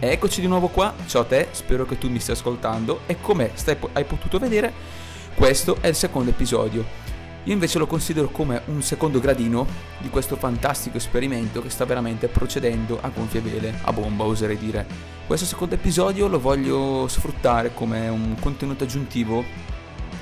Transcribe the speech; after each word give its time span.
Eccoci 0.00 0.40
di 0.40 0.46
nuovo 0.46 0.68
qua, 0.68 0.94
ciao 1.08 1.22
a 1.22 1.24
te, 1.24 1.48
spero 1.50 1.84
che 1.84 1.98
tu 1.98 2.08
mi 2.08 2.20
stia 2.20 2.34
ascoltando 2.34 3.00
e 3.06 3.20
come 3.20 3.50
stai, 3.54 3.76
hai 3.94 4.04
potuto 4.04 4.38
vedere 4.38 4.72
questo 5.34 5.78
è 5.80 5.88
il 5.88 5.96
secondo 5.96 6.30
episodio. 6.30 6.84
Io 7.42 7.52
invece 7.52 7.78
lo 7.78 7.88
considero 7.88 8.28
come 8.28 8.62
un 8.66 8.80
secondo 8.80 9.18
gradino 9.18 9.66
di 9.98 10.08
questo 10.08 10.36
fantastico 10.36 10.98
esperimento 10.98 11.60
che 11.62 11.70
sta 11.70 11.84
veramente 11.84 12.28
procedendo 12.28 13.00
a 13.00 13.08
gonfie 13.08 13.40
vele, 13.40 13.74
a 13.82 13.92
bomba 13.92 14.22
oserei 14.22 14.56
dire. 14.56 14.86
Questo 15.26 15.46
secondo 15.46 15.74
episodio 15.74 16.28
lo 16.28 16.38
voglio 16.38 17.08
sfruttare 17.08 17.74
come 17.74 18.08
un 18.08 18.36
contenuto 18.38 18.84
aggiuntivo 18.84 19.44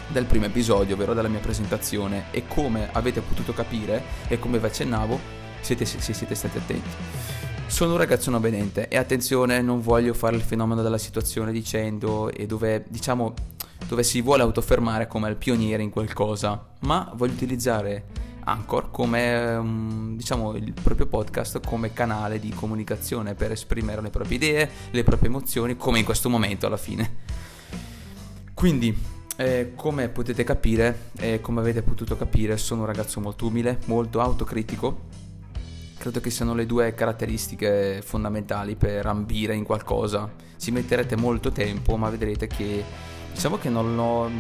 del 0.09 0.25
primo 0.25 0.47
episodio, 0.47 0.95
ovvero 0.95 1.13
della 1.13 1.29
mia 1.29 1.41
presentazione 1.41 2.29
e 2.31 2.47
come 2.47 2.89
avete 2.93 3.21
potuto 3.21 3.53
capire 3.53 4.03
e 4.29 4.39
come 4.39 4.59
vi 4.59 4.65
accennavo 4.65 5.21
siete, 5.61 5.85
se 5.85 6.01
siete 6.15 6.35
stati 6.35 6.57
attenti. 6.57 7.46
Sono 7.67 7.93
un 7.93 7.99
ragazzo 7.99 8.31
non 8.31 8.41
vedente 8.41 8.89
e 8.89 8.97
attenzione, 8.97 9.61
non 9.61 9.83
voglio 9.83 10.15
fare 10.15 10.35
il 10.37 10.43
fenomeno 10.43 10.83
della 10.83 10.97
situazione 10.97 11.53
dicendo 11.53 12.31
e 12.31 12.47
dove 12.47 12.85
diciamo 12.89 13.35
dove 13.87 14.03
si 14.03 14.23
vuole 14.23 14.43
autofermare 14.43 15.07
come 15.07 15.29
il 15.29 15.37
pioniere 15.37 15.83
in 15.83 15.91
qualcosa, 15.91 16.75
ma 16.81 17.13
voglio 17.15 17.35
utilizzare 17.35 18.05
Anchor 18.45 18.91
come 18.91 19.55
um, 19.57 20.17
diciamo 20.17 20.55
il 20.55 20.73
proprio 20.73 21.07
podcast 21.07 21.61
come 21.67 21.93
canale 21.93 22.39
di 22.39 22.51
comunicazione 22.51 23.35
per 23.35 23.51
esprimere 23.51 24.01
le 24.01 24.11
proprie 24.11 24.37
idee, 24.37 24.71
le 24.93 25.05
proprie 25.05 25.29
emozioni, 25.29 25.77
come 25.77 25.99
in 25.99 26.05
questo 26.05 26.31
momento 26.31 26.67
alla 26.67 26.77
fine. 26.77 27.25
Quindi, 28.55 28.97
eh, 29.37 29.73
come 29.75 30.09
potete 30.09 30.45
capire 30.45 31.11
e 31.19 31.33
eh, 31.33 31.41
come 31.41 31.61
avete 31.61 31.83
potuto 31.83 32.17
capire, 32.17 32.57
sono 32.57 32.83
un 32.83 32.87
ragazzo 32.87 33.21
molto 33.21 33.47
umile, 33.47 33.81
molto 33.87 34.21
autocritico 34.21 35.25
credo 35.99 36.21
che 36.21 36.31
siano 36.31 36.55
le 36.55 36.67
due 36.67 36.95
caratteristiche 36.95 38.03
fondamentali 38.05 38.77
per 38.77 39.07
ambire 39.07 39.55
in 39.55 39.65
qualcosa. 39.65 40.31
Ci 40.59 40.71
metterete 40.71 41.17
molto 41.17 41.51
tempo, 41.51 41.97
ma 41.97 42.09
vedrete 42.11 42.47
che 42.47 42.85
diciamo 43.33 43.59
che 43.59 43.69
non, 43.69 43.99
ho, 43.99 44.31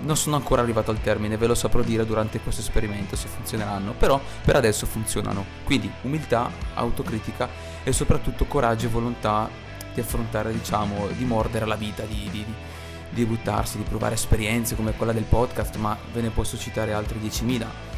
non 0.00 0.16
sono 0.16 0.36
ancora 0.36 0.62
arrivato 0.62 0.90
al 0.90 1.00
termine, 1.00 1.36
ve 1.36 1.46
lo 1.46 1.54
saprò 1.54 1.82
dire 1.82 2.04
durante 2.04 2.40
questo 2.40 2.62
esperimento 2.62 3.16
se 3.16 3.28
funzioneranno, 3.28 3.92
però 3.92 4.20
per 4.44 4.56
adesso 4.56 4.86
funzionano. 4.86 5.44
Quindi 5.64 5.90
umiltà, 6.02 6.50
autocritica 6.74 7.48
e 7.84 7.92
soprattutto 7.92 8.46
coraggio 8.46 8.86
e 8.86 8.90
volontà 8.90 9.48
di 9.92 10.00
affrontare, 10.00 10.52
diciamo, 10.52 11.06
di 11.16 11.24
mordere 11.24 11.66
la 11.66 11.76
vita, 11.76 12.02
di, 12.04 12.28
di, 12.30 12.44
di 13.10 13.24
buttarsi, 13.24 13.76
di 13.76 13.84
provare 13.84 14.14
esperienze 14.14 14.74
come 14.74 14.92
quella 14.92 15.12
del 15.12 15.24
podcast, 15.24 15.76
ma 15.76 15.96
ve 16.12 16.20
ne 16.20 16.30
posso 16.30 16.58
citare 16.58 16.92
altre 16.92 17.18
10.000 17.20 17.93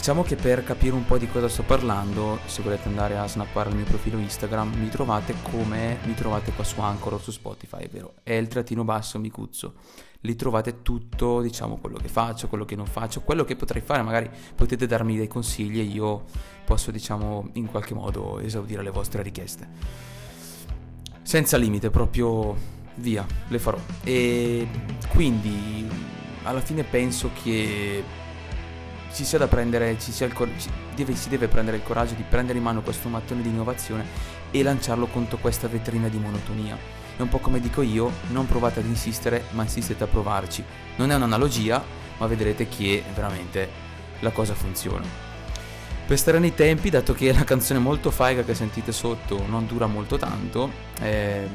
Diciamo 0.00 0.22
che 0.22 0.34
per 0.34 0.64
capire 0.64 0.94
un 0.94 1.04
po' 1.04 1.18
di 1.18 1.28
cosa 1.28 1.46
sto 1.46 1.62
parlando, 1.62 2.38
se 2.46 2.62
volete 2.62 2.88
andare 2.88 3.18
a 3.18 3.28
snappare 3.28 3.68
il 3.68 3.76
mio 3.76 3.84
profilo 3.84 4.16
Instagram, 4.16 4.72
mi 4.76 4.88
trovate 4.88 5.34
come 5.42 5.98
mi 6.04 6.14
trovate 6.14 6.52
qua 6.52 6.64
su 6.64 6.80
Anchor 6.80 7.12
o 7.12 7.18
su 7.18 7.30
Spotify, 7.30 7.86
vero? 7.86 8.14
È 8.22 8.32
il 8.32 8.48
trattino 8.48 8.82
basso 8.82 9.18
Micuzzo. 9.18 9.74
Lì 10.20 10.34
trovate 10.36 10.80
tutto, 10.80 11.42
diciamo, 11.42 11.76
quello 11.76 11.98
che 11.98 12.08
faccio, 12.08 12.48
quello 12.48 12.64
che 12.64 12.76
non 12.76 12.86
faccio, 12.86 13.20
quello 13.20 13.44
che 13.44 13.56
potrei 13.56 13.82
fare, 13.82 14.00
magari 14.00 14.30
potete 14.54 14.86
darmi 14.86 15.18
dei 15.18 15.28
consigli 15.28 15.80
e 15.80 15.82
io 15.82 16.24
posso, 16.64 16.90
diciamo, 16.90 17.50
in 17.52 17.66
qualche 17.66 17.92
modo 17.92 18.40
esaudire 18.40 18.82
le 18.82 18.90
vostre 18.90 19.20
richieste. 19.20 19.68
Senza 21.20 21.58
limite, 21.58 21.90
proprio 21.90 22.56
via, 22.94 23.26
le 23.48 23.58
farò. 23.58 23.78
E 24.02 24.66
quindi 25.10 25.86
alla 26.44 26.62
fine 26.62 26.84
penso 26.84 27.32
che 27.42 28.02
ci 29.12 29.24
sia 29.24 29.38
da 29.38 29.48
prendere, 29.48 29.98
ci 29.98 30.12
sia 30.12 30.28
cor- 30.28 30.50
ci 30.58 30.68
deve, 30.94 31.14
si 31.14 31.28
deve 31.28 31.48
prendere 31.48 31.78
il 31.78 31.82
coraggio 31.82 32.14
di 32.14 32.24
prendere 32.28 32.58
in 32.58 32.64
mano 32.64 32.82
questo 32.82 33.08
mattone 33.08 33.42
di 33.42 33.48
innovazione 33.48 34.04
e 34.50 34.62
lanciarlo 34.62 35.06
contro 35.06 35.38
questa 35.38 35.68
vetrina 35.68 36.08
di 36.08 36.18
monotonia. 36.18 36.76
È 37.16 37.22
un 37.22 37.28
po' 37.28 37.38
come 37.38 37.60
dico 37.60 37.82
io, 37.82 38.10
non 38.28 38.46
provate 38.46 38.80
ad 38.80 38.86
insistere, 38.86 39.44
ma 39.50 39.62
insistete 39.62 40.04
a 40.04 40.06
provarci. 40.06 40.64
Non 40.96 41.10
è 41.10 41.14
un'analogia, 41.14 41.82
ma 42.18 42.26
vedrete 42.26 42.68
che 42.68 43.02
veramente 43.14 43.68
la 44.20 44.30
cosa 44.30 44.54
funziona. 44.54 45.04
Per 46.06 46.18
stare 46.18 46.38
nei 46.38 46.54
tempi, 46.54 46.90
dato 46.90 47.12
che 47.12 47.32
la 47.32 47.44
canzone 47.44 47.78
molto 47.78 48.10
faiga 48.10 48.42
che 48.42 48.54
sentite 48.54 48.90
sotto 48.90 49.44
non 49.46 49.66
dura 49.66 49.86
molto 49.86 50.16
tanto, 50.16 50.70
ehm, 51.00 51.50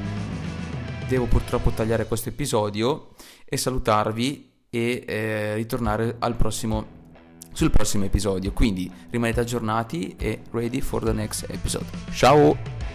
devo 1.07 1.25
purtroppo 1.25 1.71
tagliare 1.71 2.07
questo 2.07 2.29
episodio 2.29 3.09
e 3.43 3.57
salutarvi 3.57 4.51
e 4.69 5.03
eh, 5.05 5.55
ritornare 5.55 6.15
al 6.19 6.35
prossimo 6.35 6.94
sul 7.55 7.71
prossimo 7.71 8.03
episodio. 8.03 8.51
Quindi 8.51 8.91
rimanete 9.09 9.39
aggiornati 9.39 10.15
e 10.19 10.41
ready 10.51 10.81
for 10.81 11.03
the 11.03 11.13
next 11.13 11.45
episode. 11.49 11.85
Ciao! 12.11 12.94